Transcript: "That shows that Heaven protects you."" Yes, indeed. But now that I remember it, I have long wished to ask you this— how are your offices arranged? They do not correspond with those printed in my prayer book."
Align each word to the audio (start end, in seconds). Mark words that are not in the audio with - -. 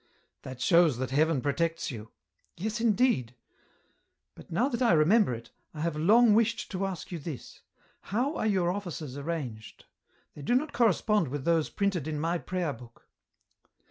"That 0.41 0.59
shows 0.59 0.97
that 0.97 1.11
Heaven 1.11 1.41
protects 1.41 1.91
you."" 1.91 2.09
Yes, 2.57 2.81
indeed. 2.81 3.35
But 4.33 4.49
now 4.49 4.67
that 4.67 4.81
I 4.81 4.93
remember 4.93 5.31
it, 5.35 5.51
I 5.75 5.81
have 5.81 5.95
long 5.95 6.33
wished 6.33 6.71
to 6.71 6.87
ask 6.87 7.11
you 7.11 7.19
this— 7.19 7.61
how 8.11 8.35
are 8.35 8.47
your 8.47 8.71
offices 8.71 9.15
arranged? 9.15 9.85
They 10.33 10.41
do 10.41 10.55
not 10.55 10.73
correspond 10.73 11.27
with 11.27 11.45
those 11.45 11.69
printed 11.69 12.07
in 12.07 12.19
my 12.19 12.39
prayer 12.39 12.73
book." 12.73 13.05